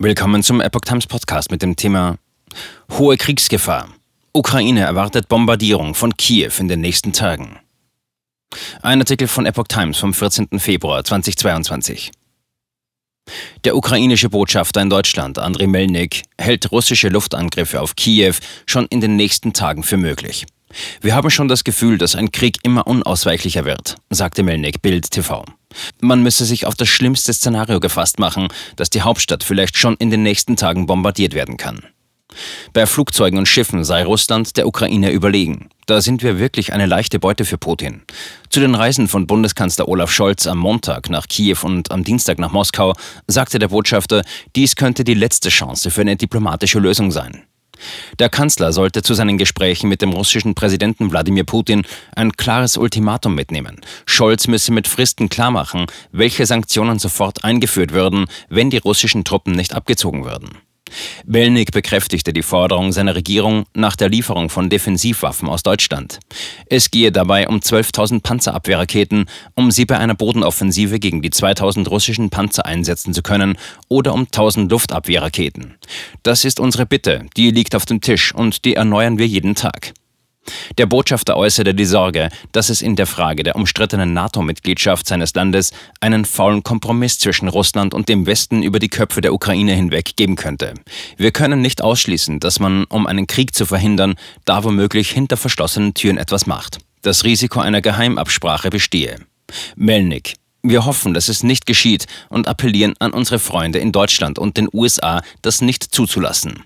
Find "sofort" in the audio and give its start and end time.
56.98-57.44